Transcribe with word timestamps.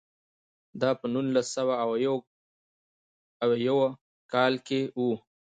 دا 0.81 0.89
په 0.99 1.05
نولس 1.13 1.47
سوه 1.55 1.73
اویاووه 3.47 3.89
کال 4.33 4.53
کې 4.67 4.81
و. 4.97 5.01